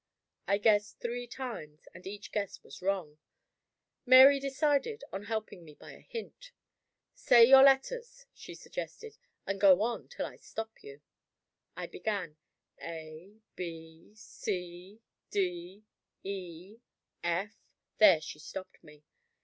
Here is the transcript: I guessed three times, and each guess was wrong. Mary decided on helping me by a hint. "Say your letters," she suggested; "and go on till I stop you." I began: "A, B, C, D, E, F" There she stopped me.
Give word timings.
I 0.47 0.57
guessed 0.57 0.97
three 0.99 1.27
times, 1.27 1.87
and 1.93 2.07
each 2.07 2.31
guess 2.31 2.63
was 2.63 2.81
wrong. 2.81 3.19
Mary 4.03 4.39
decided 4.39 5.03
on 5.13 5.25
helping 5.25 5.63
me 5.63 5.75
by 5.75 5.91
a 5.91 5.99
hint. 5.99 6.53
"Say 7.13 7.45
your 7.45 7.61
letters," 7.61 8.25
she 8.33 8.55
suggested; 8.55 9.19
"and 9.45 9.61
go 9.61 9.83
on 9.83 10.07
till 10.07 10.25
I 10.25 10.37
stop 10.37 10.81
you." 10.81 11.01
I 11.77 11.85
began: 11.85 12.35
"A, 12.81 13.41
B, 13.55 14.13
C, 14.15 15.01
D, 15.29 15.83
E, 16.23 16.79
F" 17.23 17.51
There 17.99 18.21
she 18.21 18.39
stopped 18.39 18.83
me. 18.83 19.03